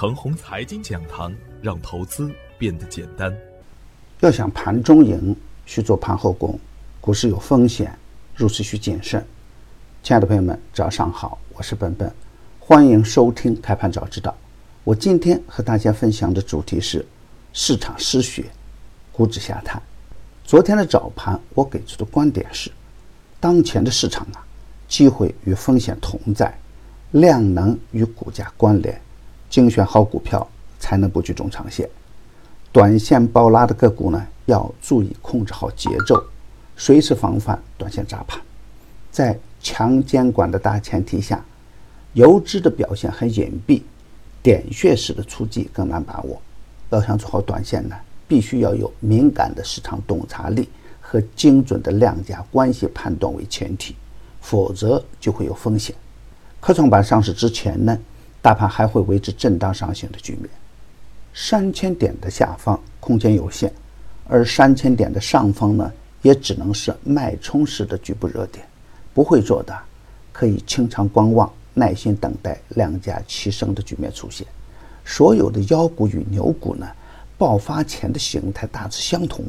[0.00, 3.36] 程红财经讲堂，让投资变得简单。
[4.20, 5.34] 要想盘中赢，
[5.66, 6.56] 需做盘后功。
[7.00, 7.98] 股市有风险，
[8.36, 9.26] 入市需谨慎。
[10.04, 12.14] 亲爱的朋友们，早上好，我是本本，
[12.60, 14.30] 欢迎收听《开盘早知道》。
[14.84, 17.04] 我今天和大家分享的主题是
[17.52, 18.44] 市场失血，
[19.10, 19.82] 股指下探。
[20.44, 22.70] 昨天的早盘，我给出的观点是：
[23.40, 24.46] 当前的市场啊，
[24.86, 26.56] 机会与风险同在。
[27.10, 29.00] 量能与股价关联，
[29.48, 30.46] 精选好股票
[30.78, 31.88] 才能布局中长线。
[32.70, 36.22] 短线暴拉的个股呢，要注意控制好节奏，
[36.76, 38.40] 随时防范短线砸盘。
[39.10, 41.44] 在强监管的大前提下，
[42.12, 43.82] 游资的表现很隐蔽，
[44.42, 46.40] 点穴式的出击更难把握。
[46.90, 47.96] 要想做好短线呢，
[48.28, 50.68] 必须要有敏感的市场洞察力
[51.00, 53.96] 和精准的量价关系判断为前提，
[54.40, 55.94] 否则就会有风险。
[56.60, 57.98] 科创板上市之前呢，
[58.40, 60.48] 大盘还会维持震荡上行的局面。
[61.34, 63.72] 三千点的下方空间有限，
[64.26, 68.66] 而三千点的上方呢，也只能是脉冲式的局部热点。
[69.14, 69.76] 不会做的，
[70.32, 74.46] 可以清仓观望，耐心等待量价齐升的局面出现。
[75.04, 76.86] 所有的妖股与牛股呢，
[77.36, 79.44] 爆发前的形态大致相同，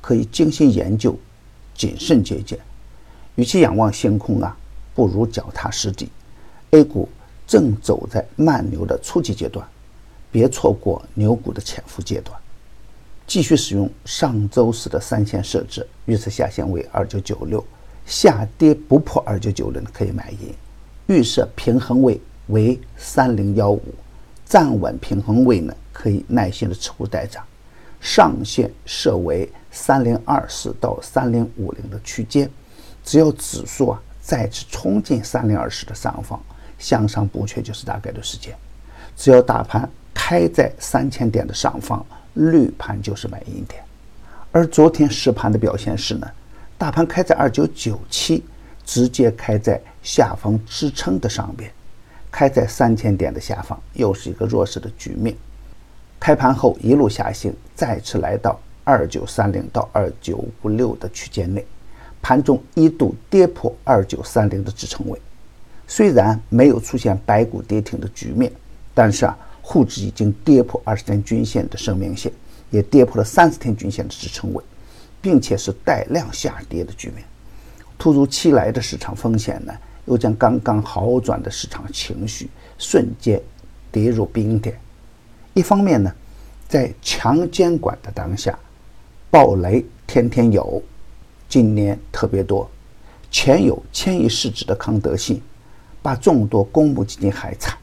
[0.00, 1.16] 可以精心研究，
[1.74, 2.58] 谨慎借鉴。
[3.36, 4.56] 与其仰望星空啊，
[4.94, 6.08] 不如脚踏实地。
[6.70, 7.08] A 股
[7.52, 9.62] 正走在慢牛的初级阶段，
[10.30, 12.34] 别错过牛股的潜伏阶段。
[13.26, 17.62] 继续使用上周四的三线设置，预测下限为二九九六，
[18.06, 20.54] 下跌不破二九九零可以买银。
[21.08, 23.82] 预设平衡位为三零幺五，
[24.46, 27.44] 站稳平衡位呢，可以耐心的持股待涨。
[28.00, 32.50] 上限设为三零二四到三零五零的区间，
[33.04, 36.42] 只要指数啊再次冲进三零二四的上方。
[36.82, 38.52] 向上补缺就是大概的时间，
[39.16, 43.80] 只要大盘开在三千点的上方，绿盘就是买阴点。
[44.50, 46.28] 而昨天实盘的表现是呢，
[46.76, 48.42] 大盘开在二九九七，
[48.84, 51.70] 直接开在下方支撑的上边，
[52.32, 55.36] 开在三千点的下方，又是一个弱势的局面。
[56.18, 61.64] 开盘后一路下行，再次来到二九三零到二九五六的区间内，
[62.20, 65.20] 盘中一度跌破二九三零的支撑位。
[65.94, 68.50] 虽然没有出现白股跌停的局面，
[68.94, 72.32] 但是啊，沪指已经跌破二十天均线的生命线，
[72.70, 74.64] 也跌破了三十天均线的支撑位，
[75.20, 77.22] 并且是带量下跌的局面。
[77.98, 79.74] 突如其来的市场风险呢，
[80.06, 82.48] 又将刚刚好转的市场情绪
[82.78, 83.38] 瞬间
[83.90, 84.74] 跌入冰点。
[85.52, 86.10] 一方面呢，
[86.66, 88.58] 在强监管的当下，
[89.30, 90.82] 暴雷天天有，
[91.50, 92.66] 今年特别多，
[93.30, 95.38] 前有千亿市值的康德信。
[96.02, 97.78] 把众多公募基金害惨，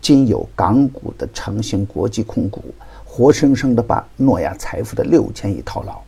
[0.00, 2.72] 今有港股的成型国际控股，
[3.04, 6.00] 活生生的把诺亚财富的六千亿套牢。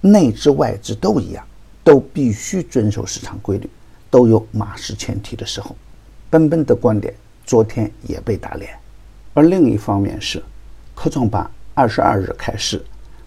[0.00, 1.46] 内资外资都一样，
[1.84, 3.70] 都必须遵守市场规律，
[4.10, 5.76] 都有马失前蹄的时候。
[6.28, 7.14] 奔奔的观点
[7.46, 8.76] 昨天也被打脸。
[9.32, 10.42] 而另一方面是，
[10.94, 12.84] 科创板二十二日开市，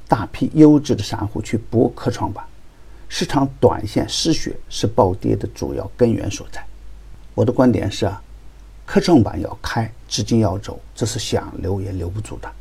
[0.08, 2.44] 大批优质的散户去博科创板，
[3.08, 6.62] 市场短线失血是暴跌的主要根源所在。
[7.38, 8.20] 我的观点是啊，
[8.84, 12.52] 科创板要开，资金要走，这是想留也留不住的。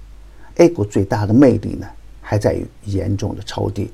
[0.57, 1.89] A 股最大的魅力呢，
[2.21, 3.89] 还在于严重的超跌。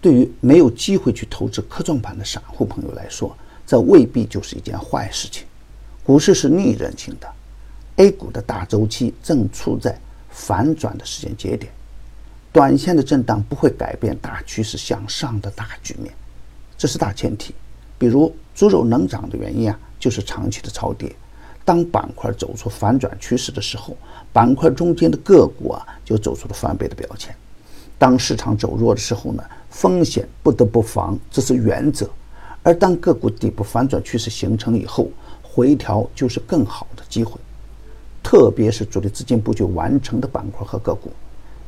[0.00, 3.32] 对于没有机会去投资科创板的散户朋友来说，
[3.64, 5.46] 这未必就是一件坏事情。
[6.02, 7.32] 股市是逆人性的
[7.98, 9.96] ，A 股的大周期正处在
[10.30, 11.72] 反转的时间节点，
[12.52, 16.12] 短线的震荡不会改变大趋势向上的大局面，
[16.76, 17.54] 这是大前提。
[17.96, 19.78] 比如猪肉能涨的原因啊。
[20.00, 21.12] 就是长期的超跌，
[21.64, 23.96] 当板块走出反转趋势的时候，
[24.32, 27.34] 板块中间的个股啊就走出了翻倍的表现。
[27.98, 32.08] 当市场走弱的时候呢，风险不得不防，这是原则。
[32.62, 35.08] 而当个股底部反转趋势形成以后，
[35.42, 37.40] 回调就是更好的机会。
[38.22, 41.10] 特别是主力资金布局完成的板块和个股，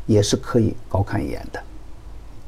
[0.06, 1.60] 也是可以高看一眼的。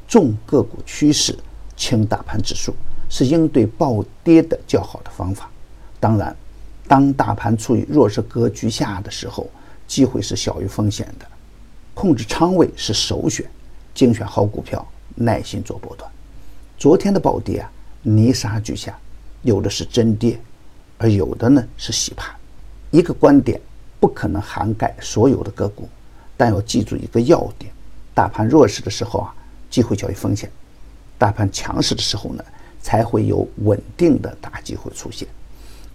[0.07, 1.37] 重个股趋势，
[1.75, 2.73] 轻大盘指数，
[3.09, 5.49] 是应对暴跌的较好的方法。
[5.99, 6.35] 当然，
[6.87, 9.49] 当大盘处于弱势格局下的时候，
[9.87, 11.25] 机会是小于风险的，
[11.93, 13.49] 控制仓位是首选，
[13.93, 14.85] 精选好股票，
[15.15, 16.09] 耐心做波段。
[16.77, 17.71] 昨天的暴跌啊，
[18.01, 18.97] 泥沙俱下，
[19.43, 20.39] 有的是真跌，
[20.97, 22.35] 而有的呢是洗盘。
[22.91, 23.59] 一个观点
[23.99, 25.87] 不可能涵盖所有的个股，
[26.35, 27.71] 但要记住一个要点：
[28.13, 29.33] 大盘弱势的时候啊，
[29.69, 30.49] 机会小于风险；
[31.17, 32.43] 大盘强势的时候呢，
[32.83, 35.27] 才会有稳定的大机会出现。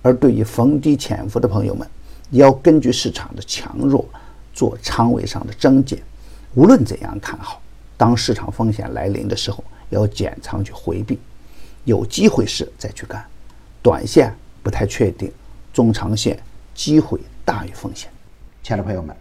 [0.03, 1.87] 而对于逢低潜伏的朋友们，
[2.31, 4.05] 也要根据市场的强弱
[4.53, 6.03] 做仓位上的增减。
[6.55, 7.61] 无论怎样看好，
[7.97, 11.19] 当市场风险来临的时候，要减仓去回避，
[11.85, 13.25] 有机会时再去干。
[13.83, 15.31] 短线不太确定，
[15.73, 16.39] 中长线
[16.75, 18.11] 机会大于风险。
[18.63, 19.15] 亲爱的朋友们，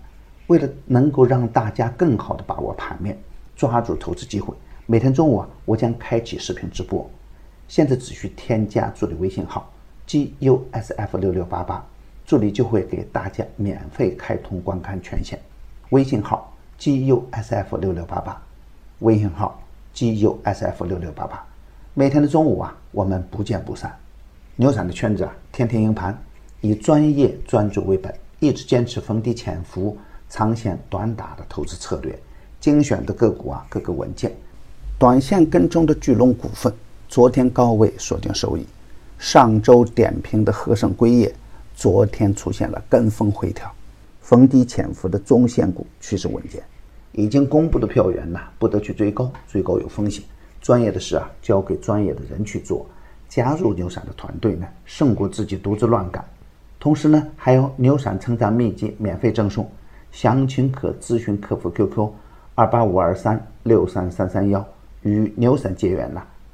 [0.47, 3.17] 为了能够让大家更好的把握盘面，
[3.55, 4.55] 抓住投资机会，
[4.85, 7.09] 每天中午啊，我将开启视频直播。
[7.67, 9.71] 现在只需添加助理微信号
[10.05, 11.85] g u s f 六六八八，
[12.25, 15.39] 助理就会给大家免费开通观看权限。
[15.89, 18.41] 微信号 g u s f 六六八八，
[18.99, 19.61] 微信号
[19.93, 21.45] g u s f 六六八八。
[21.93, 23.93] 每天的中午啊，我们不见不散。
[24.55, 26.17] 牛散的圈子啊，天天赢盘，
[26.61, 29.97] 以专业专注为本，一直坚持逢低潜伏、
[30.29, 32.17] 长线短打的投资策略，
[32.59, 34.31] 精选的个股啊，各个稳健。
[34.99, 36.73] 短线跟踪的巨龙股份，
[37.07, 38.63] 昨天高位锁定收益；
[39.17, 41.33] 上周点评的和盛硅业，
[41.73, 43.71] 昨天出现了跟风回调。
[44.21, 46.61] 逢低潜伏的中线股趋势稳健，
[47.13, 50.21] 已经公布的票源呢，不得去追高，追高有风险。
[50.61, 52.85] 专业的事啊，交给专业的人去做。
[53.29, 56.23] 加入牛散的团队呢，胜过自己独自乱干。
[56.77, 59.69] 同时呢，还有牛散成长秘籍免费赠送，
[60.11, 62.09] 详情可咨询客服 QQ：
[62.53, 64.63] 二八五二三六三三三幺。
[65.03, 66.21] 与牛散结缘呐，